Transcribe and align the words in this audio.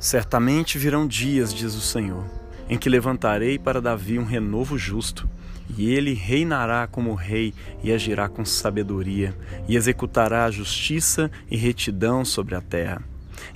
Certamente 0.00 0.78
virão 0.78 1.06
dias, 1.06 1.52
diz 1.52 1.74
o 1.74 1.80
Senhor, 1.82 2.24
em 2.70 2.78
que 2.78 2.88
levantarei 2.88 3.58
para 3.58 3.82
Davi 3.82 4.18
um 4.18 4.24
renovo 4.24 4.78
justo, 4.78 5.28
e 5.76 5.92
ele 5.92 6.14
reinará 6.14 6.86
como 6.86 7.12
rei 7.12 7.52
e 7.84 7.92
agirá 7.92 8.26
com 8.26 8.42
sabedoria, 8.42 9.36
e 9.68 9.76
executará 9.76 10.50
justiça 10.50 11.30
e 11.50 11.56
retidão 11.56 12.24
sobre 12.24 12.54
a 12.54 12.62
terra. 12.62 13.02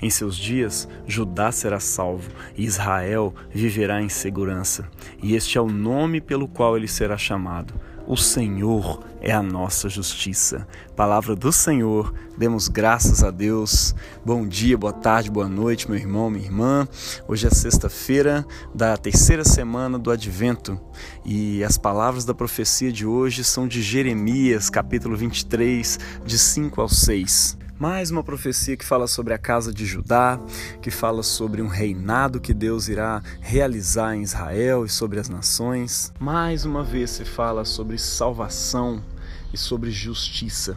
Em 0.03 0.11
seus 0.11 0.37
dias, 0.37 0.87
Judá 1.07 1.51
será 1.51 1.81
salvo 1.81 2.31
e 2.57 2.65
Israel 2.65 3.35
viverá 3.51 4.03
em 4.03 4.11
segurança, 4.11 4.87
e 5.23 5.35
este 5.35 5.57
é 5.57 5.61
o 5.63 5.71
nome 5.71 6.21
pelo 6.21 6.47
qual 6.47 6.77
ele 6.77 6.89
será 6.89 7.17
chamado 7.17 7.73
o 8.07 8.19
Senhor 8.19 9.03
é 9.25 9.33
a 9.33 9.43
nossa 9.43 9.89
justiça. 9.89 10.69
Palavra 10.95 11.35
do 11.35 11.51
Senhor, 11.51 12.13
demos 12.37 12.69
graças 12.69 13.25
a 13.25 13.31
Deus. 13.31 13.95
Bom 14.23 14.47
dia, 14.47 14.77
boa 14.77 14.93
tarde, 14.93 15.31
boa 15.31 15.49
noite, 15.49 15.91
meu 15.91 15.99
irmão, 15.99 16.29
minha 16.29 16.45
irmã. 16.45 16.87
Hoje 17.27 17.47
é 17.47 17.51
sexta-feira 17.51 18.47
da 18.75 18.99
terceira 18.99 19.43
semana 19.43 19.99
do 19.99 20.11
Advento 20.11 20.79
e 21.25 21.65
as 21.65 21.79
palavras 21.79 22.27
da 22.27 22.35
profecia 22.35 22.93
de 22.93 23.07
hoje 23.07 23.43
são 23.43 23.67
de 23.67 23.81
Jeremias, 23.81 24.69
capítulo 24.69 25.17
23, 25.17 25.99
de 26.27 26.39
5 26.39 26.83
ao 26.83 26.89
6. 26.89 27.57
Mais 27.79 28.11
uma 28.11 28.23
profecia 28.23 28.77
que 28.77 28.85
fala 28.85 29.07
sobre 29.07 29.33
a 29.33 29.39
casa 29.39 29.73
de 29.73 29.87
Judá, 29.87 30.39
que 30.83 30.91
fala 30.91 31.23
sobre 31.23 31.63
um 31.63 31.67
reinado 31.67 32.41
que 32.41 32.55
Deus 32.55 32.89
irá 32.89 33.23
realizar 33.41 34.15
em 34.15 34.23
Israel 34.23 34.85
e 34.85 34.89
sobre 34.89 35.19
as 35.19 35.29
nações. 35.31 36.13
Mais 36.21 36.65
uma 36.67 36.85
vez 36.85 37.11
se 37.11 37.25
fala 37.25 37.65
sobre 37.65 37.99
salvação 37.99 39.03
e 39.55 39.57
sobre 39.57 39.91
justiça. 39.91 40.77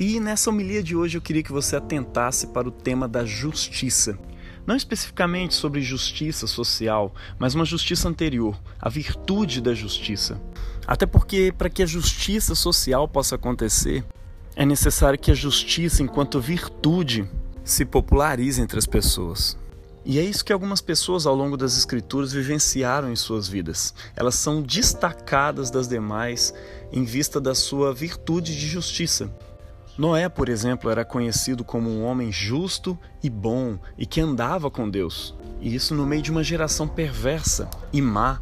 E 0.00 0.18
nessa 0.18 0.50
homilia 0.50 0.82
de 0.82 0.96
hoje 0.96 1.16
eu 1.16 1.22
queria 1.22 1.42
que 1.42 1.52
você 1.52 1.76
atentasse 1.76 2.48
para 2.48 2.66
o 2.66 2.72
tema 2.72 3.06
da 3.06 3.24
justiça. 3.24 4.18
Não 4.66 4.74
especificamente 4.74 5.54
sobre 5.54 5.82
justiça 5.82 6.46
social, 6.46 7.14
mas 7.38 7.54
uma 7.54 7.64
justiça 7.64 8.08
anterior, 8.08 8.58
a 8.80 8.88
virtude 8.88 9.60
da 9.60 9.74
justiça. 9.74 10.40
Até 10.86 11.06
porque, 11.06 11.52
para 11.56 11.68
que 11.68 11.82
a 11.82 11.86
justiça 11.86 12.54
social 12.54 13.06
possa 13.06 13.34
acontecer, 13.34 14.04
é 14.56 14.64
necessário 14.64 15.18
que 15.18 15.30
a 15.30 15.34
justiça, 15.34 16.02
enquanto 16.02 16.40
virtude, 16.40 17.28
se 17.62 17.84
popularize 17.84 18.60
entre 18.60 18.78
as 18.78 18.86
pessoas. 18.86 19.56
E 20.06 20.18
é 20.18 20.22
isso 20.22 20.44
que 20.44 20.52
algumas 20.52 20.82
pessoas 20.82 21.24
ao 21.24 21.34
longo 21.34 21.56
das 21.56 21.78
Escrituras 21.78 22.32
vivenciaram 22.32 23.10
em 23.10 23.16
suas 23.16 23.48
vidas. 23.48 23.94
Elas 24.14 24.34
são 24.34 24.60
destacadas 24.60 25.70
das 25.70 25.88
demais 25.88 26.52
em 26.92 27.04
vista 27.04 27.40
da 27.40 27.54
sua 27.54 27.94
virtude 27.94 28.54
de 28.54 28.68
justiça. 28.68 29.30
Noé, 29.96 30.28
por 30.28 30.48
exemplo, 30.48 30.90
era 30.90 31.04
conhecido 31.04 31.64
como 31.64 31.88
um 31.88 32.04
homem 32.04 32.30
justo 32.30 32.98
e 33.22 33.30
bom 33.30 33.78
e 33.96 34.04
que 34.04 34.20
andava 34.20 34.70
com 34.70 34.90
Deus. 34.90 35.34
E 35.60 35.74
isso 35.74 35.94
no 35.94 36.04
meio 36.04 36.20
de 36.20 36.30
uma 36.30 36.44
geração 36.44 36.86
perversa 36.86 37.70
e 37.92 38.02
má. 38.02 38.40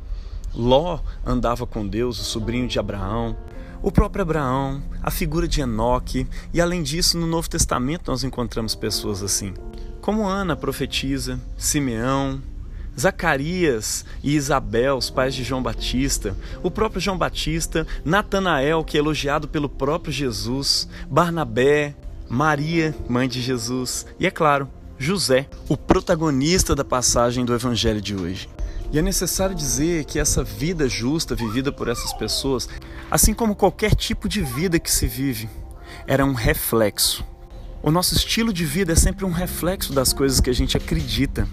Ló 0.55 0.99
andava 1.25 1.67
com 1.67 1.87
Deus, 1.87 2.19
o 2.19 2.25
sobrinho 2.25 2.67
de 2.67 2.79
Abraão. 2.79 3.37
O 3.83 3.93
próprio 3.93 4.23
Abraão, 4.23 4.83
a 5.03 5.11
figura 5.11 5.47
de 5.47 5.61
Enoque, 5.61 6.27
e 6.55 6.61
além 6.61 6.83
disso, 6.83 7.19
no 7.19 7.27
Novo 7.27 7.51
Testamento 7.51 8.11
nós 8.11 8.25
encontramos 8.25 8.75
pessoas 8.75 9.23
assim, 9.23 9.55
como 10.03 10.27
Ana, 10.27 10.57
profetisa, 10.57 11.41
Simeão, 11.57 12.43
Zacarias 12.99 14.05
e 14.23 14.35
Isabel, 14.35 14.97
os 14.97 15.09
pais 15.09 15.33
de 15.33 15.45
João 15.45 15.63
Batista, 15.63 16.37
o 16.61 16.71
próprio 16.71 17.01
João 17.01 17.17
Batista, 17.17 17.87
Natanael, 18.05 18.85
que 18.85 18.99
é 18.99 19.01
elogiado 19.01 19.47
pelo 19.47 19.69
próprio 19.69 20.13
Jesus, 20.13 20.89
Barnabé, 21.09 21.95
Maria, 22.29 22.95
mãe 23.09 23.29
de 23.29 23.41
Jesus, 23.41 24.05
e 24.19 24.27
é 24.27 24.31
claro, 24.31 24.69
José, 24.99 25.49
o 25.69 25.77
protagonista 25.77 26.75
da 26.75 26.85
passagem 26.85 27.45
do 27.45 27.55
evangelho 27.55 28.01
de 28.01 28.15
hoje. 28.15 28.49
E 28.93 28.99
é 28.99 29.03
necessário 29.03 29.55
dizer 29.55 30.05
que 30.05 30.19
essa 30.19 30.43
vida 30.43 30.89
justa 30.89 31.37
vivida 31.37 31.71
por 31.71 31.89
essas 31.89 32.13
pessoas, 32.13 32.69
assim 33.09 33.33
como 33.33 33.55
qualquer 33.55 33.95
tipo 33.95 34.29
de 34.29 34.43
vida 34.43 34.81
que 34.81 34.91
se 34.91 35.07
vive, 35.07 35.49
era 36.07 36.25
um 36.25 36.35
reflexo. 36.35 37.25
O 37.85 37.91
nosso 37.91 38.15
estilo 38.15 38.53
de 38.53 38.65
vida 38.65 38.93
é 38.93 38.95
sempre 38.95 39.25
um 39.25 39.33
reflexo 39.33 39.93
das 39.93 40.13
coisas 40.13 40.41
que 40.41 40.49
a 40.49 40.53
gente 40.53 40.77
acredita. 40.77 41.49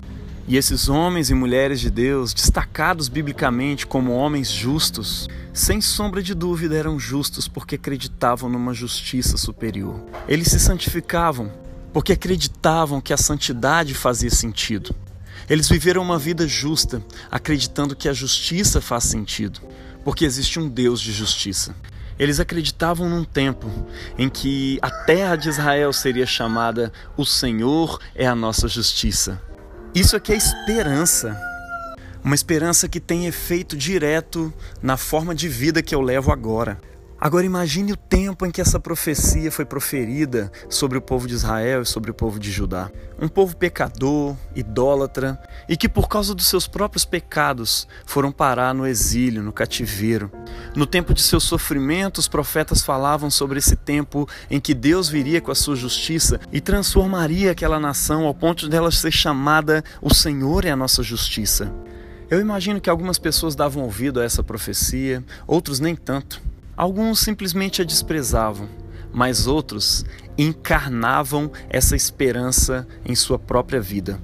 E 0.47 0.57
esses 0.57 0.87
homens 0.87 1.31
e 1.31 1.33
mulheres 1.33 1.79
de 1.79 1.89
Deus, 1.89 2.35
destacados 2.35 3.07
biblicamente 3.07 3.87
como 3.87 4.13
homens 4.13 4.51
justos, 4.51 5.27
sem 5.51 5.81
sombra 5.81 6.21
de 6.21 6.35
dúvida 6.35 6.75
eram 6.75 6.99
justos 6.99 7.47
porque 7.47 7.75
acreditavam 7.75 8.47
numa 8.47 8.75
justiça 8.75 9.37
superior. 9.37 9.99
Eles 10.27 10.49
se 10.49 10.59
santificavam 10.59 11.51
porque 11.91 12.13
acreditavam 12.13 13.01
que 13.01 13.11
a 13.11 13.17
santidade 13.17 13.95
fazia 13.95 14.29
sentido. 14.29 14.95
Eles 15.49 15.67
viveram 15.67 16.03
uma 16.03 16.19
vida 16.19 16.47
justa, 16.47 17.03
acreditando 17.31 17.95
que 17.95 18.07
a 18.07 18.13
justiça 18.13 18.79
faz 18.79 19.05
sentido, 19.05 19.59
porque 20.03 20.25
existe 20.25 20.59
um 20.59 20.69
Deus 20.69 21.01
de 21.01 21.11
justiça. 21.11 21.75
Eles 22.19 22.39
acreditavam 22.39 23.07
num 23.07 23.23
tempo 23.23 23.71
em 24.17 24.27
que 24.27 24.77
a 24.81 24.91
terra 24.91 25.37
de 25.37 25.47
Israel 25.47 25.93
seria 25.93 26.25
chamada 26.25 26.91
O 27.15 27.25
Senhor 27.25 27.97
é 28.13 28.27
a 28.27 28.35
nossa 28.35 28.67
justiça. 28.67 29.41
Isso 29.95 30.17
aqui 30.17 30.33
é 30.33 30.35
esperança. 30.35 31.39
Uma 32.21 32.35
esperança 32.35 32.89
que 32.89 32.99
tem 32.99 33.25
efeito 33.25 33.77
direto 33.77 34.53
na 34.81 34.97
forma 34.97 35.33
de 35.33 35.47
vida 35.47 35.81
que 35.81 35.95
eu 35.95 36.01
levo 36.01 36.31
agora. 36.31 36.77
Agora 37.21 37.45
imagine 37.45 37.91
o 37.91 37.97
tempo 37.97 38.45
em 38.45 38.51
que 38.51 38.61
essa 38.61 38.79
profecia 38.79 39.51
foi 39.51 39.65
proferida 39.65 40.49
sobre 40.69 40.97
o 40.97 41.01
povo 41.01 41.27
de 41.27 41.33
Israel 41.33 41.81
e 41.81 41.85
sobre 41.85 42.09
o 42.09 42.13
povo 42.13 42.39
de 42.39 42.49
Judá. 42.49 42.89
Um 43.21 43.27
povo 43.27 43.57
pecador, 43.57 44.37
idólatra, 44.55 45.37
e 45.67 45.75
que 45.75 45.89
por 45.89 46.07
causa 46.07 46.33
dos 46.33 46.47
seus 46.47 46.65
próprios 46.65 47.03
pecados 47.03 47.85
foram 48.05 48.31
parar 48.31 48.73
no 48.73 48.87
exílio, 48.87 49.43
no 49.43 49.51
cativeiro. 49.51 50.31
No 50.73 50.85
tempo 50.85 51.13
de 51.13 51.21
seu 51.21 51.41
sofrimento, 51.41 52.19
os 52.19 52.27
profetas 52.29 52.81
falavam 52.81 53.29
sobre 53.29 53.59
esse 53.59 53.75
tempo 53.75 54.25
em 54.49 54.57
que 54.57 54.73
Deus 54.73 55.09
viria 55.09 55.41
com 55.41 55.51
a 55.51 55.55
sua 55.55 55.75
justiça 55.75 56.39
e 56.53 56.61
transformaria 56.61 57.51
aquela 57.51 57.81
nação 57.81 58.27
ao 58.27 58.33
ponto 58.33 58.69
dela 58.69 58.91
ser 58.91 59.11
chamada 59.11 59.83
O 60.01 60.13
Senhor 60.13 60.63
é 60.63 60.71
a 60.71 60.75
nossa 60.77 61.03
justiça. 61.03 61.69
Eu 62.29 62.39
imagino 62.39 62.79
que 62.79 62.89
algumas 62.89 63.19
pessoas 63.19 63.55
davam 63.55 63.83
ouvido 63.83 64.21
a 64.21 64.23
essa 64.23 64.41
profecia, 64.41 65.21
outros 65.45 65.81
nem 65.81 65.97
tanto. 65.97 66.48
Alguns 66.79 67.19
simplesmente 67.19 67.81
a 67.81 67.83
desprezavam, 67.83 68.69
mas 69.11 69.47
outros 69.47 70.05
encarnavam 70.37 71.51
essa 71.69 71.93
esperança 71.93 72.87
em 73.03 73.13
sua 73.15 73.37
própria 73.37 73.81
vida. 73.81 74.17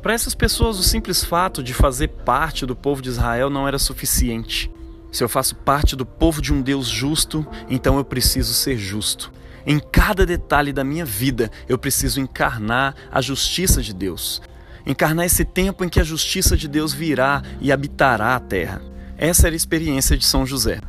Para 0.00 0.14
essas 0.14 0.34
pessoas, 0.34 0.78
o 0.78 0.82
simples 0.82 1.22
fato 1.22 1.62
de 1.62 1.74
fazer 1.74 2.08
parte 2.08 2.64
do 2.64 2.74
povo 2.74 3.02
de 3.02 3.10
Israel 3.10 3.50
não 3.50 3.68
era 3.68 3.78
suficiente. 3.78 4.70
Se 5.12 5.22
eu 5.22 5.28
faço 5.28 5.54
parte 5.54 5.94
do 5.94 6.06
povo 6.06 6.40
de 6.40 6.50
um 6.50 6.62
Deus 6.62 6.88
justo, 6.88 7.46
então 7.68 7.98
eu 7.98 8.04
preciso 8.06 8.54
ser 8.54 8.78
justo. 8.78 9.30
Em 9.66 9.78
cada 9.78 10.24
detalhe 10.24 10.72
da 10.72 10.82
minha 10.82 11.04
vida, 11.04 11.50
eu 11.68 11.76
preciso 11.76 12.22
encarnar 12.22 12.94
a 13.12 13.20
justiça 13.20 13.82
de 13.82 13.92
Deus. 13.92 14.40
Encarnar 14.86 15.26
esse 15.26 15.44
tempo 15.44 15.84
em 15.84 15.90
que 15.90 16.00
a 16.00 16.04
justiça 16.04 16.56
de 16.56 16.68
Deus 16.68 16.94
virá 16.94 17.42
e 17.60 17.70
habitará 17.70 18.34
a 18.34 18.40
terra. 18.40 18.80
Essa 19.18 19.48
era 19.48 19.54
a 19.54 19.58
experiência 19.58 20.16
de 20.16 20.24
São 20.24 20.46
José. 20.46 20.80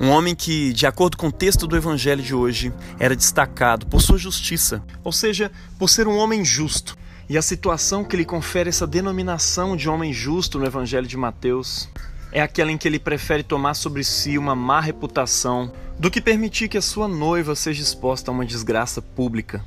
Um 0.00 0.10
homem 0.10 0.34
que, 0.34 0.72
de 0.72 0.86
acordo 0.86 1.16
com 1.16 1.28
o 1.28 1.32
texto 1.32 1.66
do 1.66 1.76
evangelho 1.76 2.22
de 2.22 2.34
hoje, 2.34 2.72
era 2.98 3.14
destacado 3.14 3.86
por 3.86 4.02
sua 4.02 4.18
justiça, 4.18 4.82
ou 5.04 5.12
seja, 5.12 5.52
por 5.78 5.88
ser 5.88 6.08
um 6.08 6.16
homem 6.16 6.44
justo. 6.44 6.96
E 7.28 7.38
a 7.38 7.42
situação 7.42 8.04
que 8.04 8.16
lhe 8.16 8.24
confere 8.24 8.68
essa 8.68 8.86
denominação 8.86 9.76
de 9.76 9.88
homem 9.88 10.12
justo 10.12 10.58
no 10.58 10.66
evangelho 10.66 11.06
de 11.06 11.16
Mateus 11.16 11.88
é 12.32 12.42
aquela 12.42 12.72
em 12.72 12.76
que 12.76 12.88
ele 12.88 12.98
prefere 12.98 13.44
tomar 13.44 13.74
sobre 13.74 14.02
si 14.02 14.36
uma 14.36 14.56
má 14.56 14.80
reputação 14.80 15.72
do 15.98 16.10
que 16.10 16.20
permitir 16.20 16.68
que 16.68 16.76
a 16.76 16.82
sua 16.82 17.06
noiva 17.06 17.54
seja 17.54 17.80
exposta 17.80 18.30
a 18.30 18.34
uma 18.34 18.44
desgraça 18.44 19.00
pública. 19.00 19.64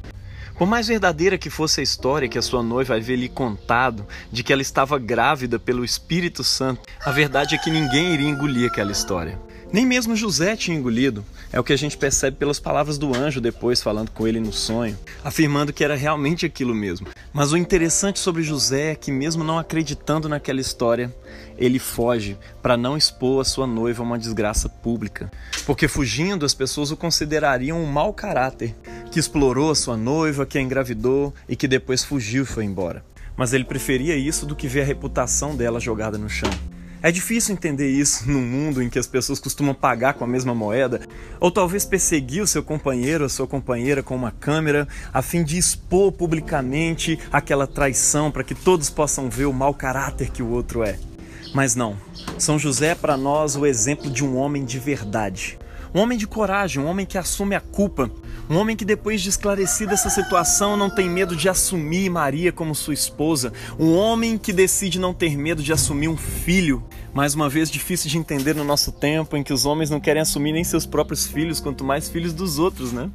Por 0.58 0.68
mais 0.68 0.88
verdadeira 0.88 1.38
que 1.38 1.50
fosse 1.50 1.80
a 1.80 1.84
história 1.84 2.28
que 2.28 2.38
a 2.38 2.42
sua 2.42 2.62
noiva 2.62 2.96
havia 2.96 3.16
lhe 3.16 3.30
contado 3.30 4.06
de 4.32 4.44
que 4.44 4.52
ela 4.52 4.62
estava 4.62 5.00
grávida 5.00 5.58
pelo 5.58 5.86
Espírito 5.86 6.44
Santo, 6.44 6.82
a 7.06 7.12
verdade 7.12 7.56
é 7.56 7.58
que 7.58 7.72
ninguém 7.72 8.14
iria 8.14 8.28
engolir 8.28 8.68
aquela 8.68 8.92
história. 8.92 9.40
Nem 9.72 9.86
mesmo 9.86 10.16
José 10.16 10.56
tinha 10.56 10.78
engolido. 10.78 11.26
É 11.52 11.60
o 11.60 11.64
que 11.64 11.74
a 11.74 11.78
gente 11.78 11.98
percebe 11.98 12.38
pelas 12.38 12.60
palavras 12.60 12.98
do 12.98 13.16
anjo 13.16 13.42
depois 13.42 13.82
falando 13.82 14.12
com 14.12 14.28
ele 14.28 14.40
no 14.40 14.54
sonho, 14.54 14.98
afirmando 15.24 15.74
que 15.74 15.84
era 15.84 15.96
realmente 15.96 16.46
aquilo 16.46 16.74
mesmo. 16.74 17.08
Mas 17.34 17.52
o 17.52 17.58
interessante 17.58 18.20
sobre 18.20 18.44
José 18.44 18.92
é 18.92 18.96
que, 18.96 19.12
mesmo 19.12 19.44
não 19.44 19.60
acreditando 19.60 20.30
naquela 20.30 20.62
história, 20.62 21.14
ele 21.58 21.80
foge 21.80 22.38
para 22.62 22.78
não 22.78 22.98
expor 22.98 23.42
a 23.42 23.46
sua 23.46 23.68
noiva 23.68 24.04
a 24.04 24.06
uma 24.06 24.20
desgraça 24.20 24.70
pública. 24.70 25.32
Porque 25.66 25.88
fugindo, 25.88 26.46
as 26.46 26.54
pessoas 26.54 26.92
o 26.92 26.98
considerariam 26.98 27.82
um 27.82 27.86
mau 27.86 28.14
caráter, 28.14 28.76
que 29.12 29.20
explorou 29.20 29.72
a 29.72 29.76
sua 29.76 29.98
noiva, 29.98 30.46
que 30.46 30.58
a 30.58 30.62
engravidou 30.62 31.34
e 31.48 31.56
que 31.56 31.68
depois 31.68 32.04
fugiu 32.04 32.44
e 32.44 32.46
foi 32.48 32.64
embora. 32.64 33.04
Mas 33.36 33.54
ele 33.54 33.64
preferia 33.64 34.16
isso 34.16 34.46
do 34.46 34.56
que 34.56 34.68
ver 34.68 34.82
a 34.82 34.86
reputação 34.86 35.56
dela 35.56 35.80
jogada 35.80 36.18
no 36.18 36.30
chão. 36.30 36.50
É 37.02 37.12
difícil 37.12 37.54
entender 37.54 37.90
isso 37.90 38.30
num 38.30 38.42
mundo 38.42 38.82
em 38.82 38.90
que 38.90 38.98
as 38.98 39.06
pessoas 39.06 39.40
costumam 39.40 39.74
pagar 39.74 40.16
com 40.16 40.24
a 40.24 40.28
mesma 40.28 40.56
moeda, 40.56 41.02
ou 41.40 41.52
talvez 41.52 41.86
perseguir 41.86 42.42
o 42.42 42.48
seu 42.48 42.64
companheiro 42.64 43.24
ou 43.24 43.30
sua 43.30 43.46
companheira 43.46 44.02
com 44.02 44.16
uma 44.16 44.32
câmera 44.32 44.88
a 45.14 45.22
fim 45.22 45.44
de 45.44 45.58
expor 45.58 46.12
publicamente 46.12 47.20
aquela 47.32 47.68
traição 47.68 48.32
para 48.32 48.44
que 48.44 48.56
todos 48.56 48.90
possam 48.90 49.30
ver 49.30 49.46
o 49.46 49.54
mau 49.54 49.76
caráter 49.76 50.32
que 50.32 50.42
o 50.42 50.50
outro 50.50 50.84
é. 50.84 50.98
Mas 51.54 51.76
não, 51.76 51.96
São 52.40 52.58
José 52.58 52.88
é 52.88 52.96
para 52.96 53.16
nós 53.16 53.56
o 53.56 53.66
exemplo 53.66 54.10
de 54.10 54.26
um 54.26 54.36
homem 54.36 54.66
de 54.66 54.80
verdade. 54.80 55.58
Um 55.94 56.00
homem 56.00 56.18
de 56.18 56.28
coragem, 56.28 56.82
um 56.82 56.88
homem 56.88 57.06
que 57.06 57.18
assume 57.18 57.56
a 57.56 57.62
culpa, 57.62 58.12
um 58.50 58.58
homem 58.58 58.76
que, 58.76 58.86
depois 58.86 59.22
de 59.22 59.30
esclarecida 59.30 59.94
essa 59.94 60.10
situação, 60.10 60.78
não 60.78 60.90
tem 60.90 61.10
medo 61.10 61.36
de 61.36 61.50
assumir 61.50 62.10
Maria 62.10 62.52
como 62.52 62.74
sua 62.74 62.94
esposa. 62.94 63.52
Um 63.78 63.94
homem 63.94 64.38
que 64.38 64.54
decide 64.54 65.00
não 65.00 65.14
ter 65.14 65.38
medo 65.38 65.62
de 65.62 65.74
assumir 65.74 66.08
um 66.08 66.16
filho. 66.16 66.84
Mais 67.14 67.36
uma 67.36 67.50
vez, 67.50 67.70
difícil 67.70 68.10
de 68.10 68.18
entender 68.18 68.56
no 68.56 68.64
nosso 68.64 68.92
tempo 68.92 69.36
em 69.36 69.44
que 69.44 69.52
os 69.52 69.66
homens 69.66 69.90
não 69.90 70.00
querem 70.00 70.22
assumir 70.22 70.54
nem 70.54 70.64
seus 70.64 70.86
próprios 70.86 71.28
filhos, 71.28 71.60
quanto 71.60 71.84
mais 71.84 72.08
filhos 72.08 72.32
dos 72.32 72.58
outros, 72.58 72.94
né? 72.94 73.10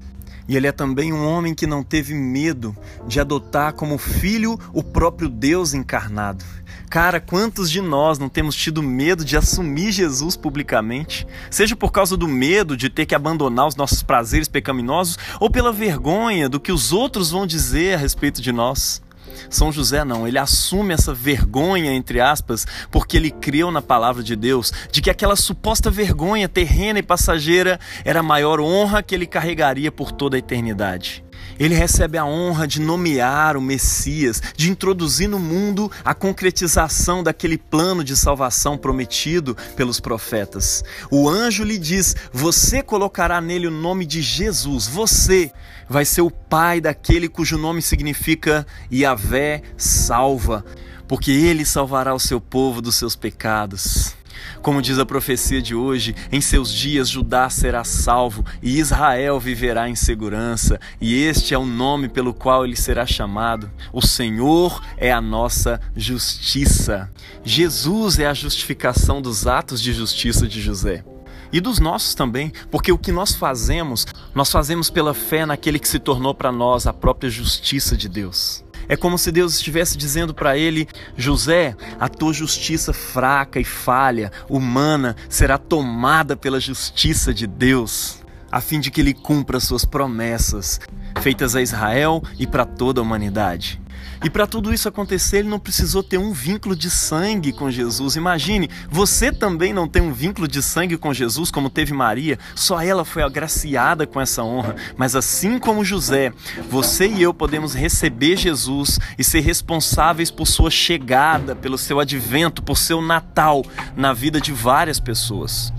E 0.48 0.56
ele 0.56 0.66
é 0.66 0.72
também 0.72 1.12
um 1.12 1.24
homem 1.24 1.54
que 1.54 1.66
não 1.66 1.82
teve 1.82 2.14
medo 2.14 2.76
de 3.06 3.20
adotar 3.20 3.72
como 3.72 3.96
filho 3.96 4.58
o 4.72 4.82
próprio 4.82 5.28
Deus 5.28 5.72
encarnado. 5.72 6.44
Cara, 6.92 7.20
quantos 7.20 7.70
de 7.70 7.80
nós 7.80 8.18
não 8.18 8.28
temos 8.28 8.54
tido 8.54 8.82
medo 8.82 9.24
de 9.24 9.34
assumir 9.34 9.92
Jesus 9.92 10.36
publicamente? 10.36 11.26
Seja 11.50 11.74
por 11.74 11.90
causa 11.90 12.18
do 12.18 12.28
medo 12.28 12.76
de 12.76 12.90
ter 12.90 13.06
que 13.06 13.14
abandonar 13.14 13.66
os 13.66 13.74
nossos 13.74 14.02
prazeres 14.02 14.46
pecaminosos 14.46 15.18
ou 15.40 15.48
pela 15.48 15.72
vergonha 15.72 16.50
do 16.50 16.60
que 16.60 16.70
os 16.70 16.92
outros 16.92 17.30
vão 17.30 17.46
dizer 17.46 17.94
a 17.94 17.96
respeito 17.96 18.42
de 18.42 18.52
nós. 18.52 19.00
São 19.48 19.72
José 19.72 20.04
não, 20.04 20.28
ele 20.28 20.38
assume 20.38 20.92
essa 20.92 21.14
vergonha, 21.14 21.94
entre 21.94 22.20
aspas, 22.20 22.66
porque 22.90 23.16
ele 23.16 23.30
creu 23.30 23.70
na 23.70 23.80
palavra 23.80 24.22
de 24.22 24.36
Deus, 24.36 24.70
de 24.92 25.00
que 25.00 25.08
aquela 25.08 25.34
suposta 25.34 25.90
vergonha 25.90 26.46
terrena 26.46 26.98
e 26.98 27.02
passageira 27.02 27.80
era 28.04 28.20
a 28.20 28.22
maior 28.22 28.60
honra 28.60 29.02
que 29.02 29.14
ele 29.14 29.24
carregaria 29.24 29.90
por 29.90 30.12
toda 30.12 30.36
a 30.36 30.38
eternidade. 30.38 31.24
Ele 31.62 31.76
recebe 31.76 32.18
a 32.18 32.24
honra 32.24 32.66
de 32.66 32.80
nomear 32.80 33.56
o 33.56 33.60
Messias, 33.60 34.42
de 34.56 34.68
introduzir 34.68 35.28
no 35.28 35.38
mundo 35.38 35.88
a 36.04 36.12
concretização 36.12 37.22
daquele 37.22 37.56
plano 37.56 38.02
de 38.02 38.16
salvação 38.16 38.76
prometido 38.76 39.56
pelos 39.76 40.00
profetas. 40.00 40.82
O 41.08 41.28
anjo 41.28 41.62
lhe 41.62 41.78
diz: 41.78 42.16
Você 42.32 42.82
colocará 42.82 43.40
nele 43.40 43.68
o 43.68 43.70
nome 43.70 44.04
de 44.04 44.20
Jesus. 44.20 44.88
Você 44.88 45.52
vai 45.88 46.04
ser 46.04 46.22
o 46.22 46.32
pai 46.32 46.80
daquele 46.80 47.28
cujo 47.28 47.56
nome 47.56 47.80
significa 47.80 48.66
Yahvé 48.92 49.62
salva, 49.76 50.64
porque 51.06 51.30
ele 51.30 51.64
salvará 51.64 52.12
o 52.12 52.18
seu 52.18 52.40
povo 52.40 52.82
dos 52.82 52.96
seus 52.96 53.14
pecados. 53.14 54.16
Como 54.60 54.82
diz 54.82 54.98
a 54.98 55.06
profecia 55.06 55.60
de 55.60 55.74
hoje, 55.74 56.14
em 56.30 56.40
seus 56.40 56.72
dias 56.72 57.08
Judá 57.08 57.48
será 57.50 57.84
salvo 57.84 58.44
e 58.62 58.78
Israel 58.78 59.38
viverá 59.40 59.88
em 59.88 59.94
segurança, 59.94 60.80
e 61.00 61.22
este 61.22 61.54
é 61.54 61.58
o 61.58 61.66
nome 61.66 62.08
pelo 62.08 62.34
qual 62.34 62.64
ele 62.64 62.76
será 62.76 63.06
chamado. 63.06 63.70
O 63.92 64.00
Senhor 64.00 64.82
é 64.96 65.12
a 65.12 65.20
nossa 65.20 65.80
justiça. 65.96 67.10
Jesus 67.44 68.18
é 68.18 68.26
a 68.26 68.34
justificação 68.34 69.20
dos 69.20 69.46
atos 69.46 69.80
de 69.80 69.92
justiça 69.92 70.46
de 70.46 70.60
José 70.60 71.04
e 71.52 71.60
dos 71.60 71.78
nossos 71.78 72.14
também, 72.14 72.50
porque 72.70 72.90
o 72.90 72.98
que 72.98 73.12
nós 73.12 73.34
fazemos, 73.34 74.06
nós 74.34 74.50
fazemos 74.50 74.88
pela 74.88 75.12
fé 75.12 75.44
naquele 75.44 75.78
que 75.78 75.88
se 75.88 75.98
tornou 75.98 76.34
para 76.34 76.50
nós 76.50 76.86
a 76.86 76.92
própria 76.92 77.28
justiça 77.28 77.96
de 77.96 78.08
Deus. 78.08 78.64
É 78.92 78.96
como 78.96 79.16
se 79.16 79.32
Deus 79.32 79.54
estivesse 79.54 79.96
dizendo 79.96 80.34
para 80.34 80.58
ele: 80.58 80.86
José, 81.16 81.74
a 81.98 82.10
tua 82.10 82.30
justiça 82.34 82.92
fraca 82.92 83.58
e 83.58 83.64
falha, 83.64 84.30
humana, 84.50 85.16
será 85.30 85.56
tomada 85.56 86.36
pela 86.36 86.60
justiça 86.60 87.32
de 87.32 87.46
Deus, 87.46 88.18
a 88.50 88.60
fim 88.60 88.80
de 88.80 88.90
que 88.90 89.00
ele 89.00 89.14
cumpra 89.14 89.58
suas 89.60 89.86
promessas 89.86 90.78
feitas 91.22 91.56
a 91.56 91.62
Israel 91.62 92.22
e 92.38 92.46
para 92.46 92.66
toda 92.66 93.00
a 93.00 93.02
humanidade. 93.02 93.80
E 94.24 94.30
para 94.30 94.46
tudo 94.46 94.72
isso 94.72 94.88
acontecer, 94.88 95.38
ele 95.38 95.48
não 95.48 95.58
precisou 95.58 96.00
ter 96.00 96.16
um 96.16 96.32
vínculo 96.32 96.76
de 96.76 96.88
sangue 96.88 97.52
com 97.52 97.70
Jesus. 97.70 98.14
Imagine, 98.14 98.70
você 98.88 99.32
também 99.32 99.72
não 99.72 99.88
tem 99.88 100.00
um 100.00 100.12
vínculo 100.12 100.46
de 100.46 100.62
sangue 100.62 100.96
com 100.96 101.12
Jesus 101.12 101.50
como 101.50 101.68
teve 101.68 101.92
Maria, 101.92 102.38
só 102.54 102.80
ela 102.80 103.04
foi 103.04 103.22
agraciada 103.22 104.06
com 104.06 104.20
essa 104.20 104.44
honra. 104.44 104.76
Mas 104.96 105.16
assim 105.16 105.58
como 105.58 105.84
José, 105.84 106.32
você 106.70 107.08
e 107.08 107.20
eu 107.20 107.34
podemos 107.34 107.74
receber 107.74 108.36
Jesus 108.36 109.00
e 109.18 109.24
ser 109.24 109.40
responsáveis 109.40 110.30
por 110.30 110.46
sua 110.46 110.70
chegada, 110.70 111.56
pelo 111.56 111.76
seu 111.76 111.98
advento, 111.98 112.62
por 112.62 112.78
seu 112.78 113.02
Natal 113.02 113.64
na 113.96 114.12
vida 114.12 114.40
de 114.40 114.52
várias 114.52 115.00
pessoas. 115.00 115.72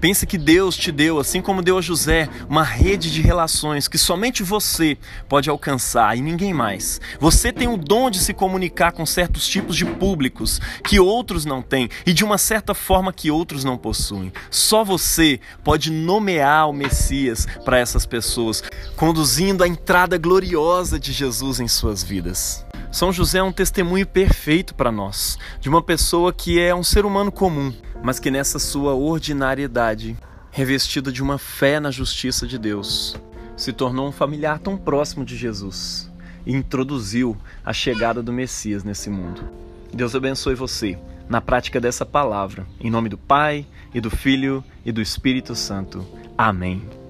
Pense 0.00 0.26
que 0.26 0.36
Deus 0.36 0.76
te 0.76 0.92
deu, 0.92 1.18
assim 1.18 1.40
como 1.40 1.62
deu 1.62 1.78
a 1.78 1.82
José, 1.82 2.28
uma 2.48 2.62
rede 2.62 3.10
de 3.10 3.22
relações 3.22 3.88
que 3.88 3.96
somente 3.96 4.42
você 4.42 4.98
pode 5.28 5.48
alcançar 5.48 6.16
e 6.16 6.20
ninguém 6.20 6.52
mais. 6.52 7.00
Você 7.18 7.52
tem 7.52 7.68
o 7.68 7.76
dom 7.76 8.10
de 8.10 8.18
se 8.18 8.34
comunicar 8.34 8.92
com 8.92 9.06
certos 9.06 9.46
tipos 9.46 9.76
de 9.76 9.84
públicos 9.84 10.60
que 10.84 11.00
outros 11.00 11.44
não 11.44 11.62
têm 11.62 11.88
e 12.04 12.12
de 12.12 12.24
uma 12.24 12.38
certa 12.38 12.74
forma 12.74 13.12
que 13.12 13.30
outros 13.30 13.64
não 13.64 13.78
possuem. 13.78 14.32
Só 14.50 14.84
você 14.84 15.40
pode 15.62 15.90
nomear 15.90 16.68
o 16.68 16.72
Messias 16.72 17.46
para 17.64 17.78
essas 17.78 18.04
pessoas, 18.04 18.62
conduzindo 18.96 19.64
a 19.64 19.68
entrada 19.68 20.18
gloriosa 20.18 20.98
de 20.98 21.12
Jesus 21.12 21.60
em 21.60 21.68
suas 21.68 22.02
vidas. 22.02 22.64
São 22.94 23.12
José 23.12 23.38
é 23.38 23.42
um 23.42 23.50
testemunho 23.50 24.06
perfeito 24.06 24.72
para 24.72 24.92
nós, 24.92 25.36
de 25.60 25.68
uma 25.68 25.82
pessoa 25.82 26.32
que 26.32 26.60
é 26.60 26.72
um 26.72 26.84
ser 26.84 27.04
humano 27.04 27.32
comum, 27.32 27.74
mas 28.04 28.20
que 28.20 28.30
nessa 28.30 28.60
sua 28.60 28.94
ordinariedade, 28.94 30.16
revestida 30.52 31.10
de 31.10 31.20
uma 31.20 31.36
fé 31.36 31.80
na 31.80 31.90
justiça 31.90 32.46
de 32.46 32.56
Deus, 32.56 33.16
se 33.56 33.72
tornou 33.72 34.06
um 34.06 34.12
familiar 34.12 34.60
tão 34.60 34.76
próximo 34.76 35.24
de 35.24 35.36
Jesus 35.36 36.08
e 36.46 36.54
introduziu 36.54 37.36
a 37.64 37.72
chegada 37.72 38.22
do 38.22 38.32
Messias 38.32 38.84
nesse 38.84 39.10
mundo. 39.10 39.42
Deus 39.92 40.14
abençoe 40.14 40.54
você 40.54 40.96
na 41.28 41.40
prática 41.40 41.80
dessa 41.80 42.06
palavra, 42.06 42.64
em 42.78 42.92
nome 42.92 43.08
do 43.08 43.18
Pai 43.18 43.66
e 43.92 44.00
do 44.00 44.08
Filho 44.08 44.62
e 44.86 44.92
do 44.92 45.02
Espírito 45.02 45.56
Santo. 45.56 46.06
Amém. 46.38 47.03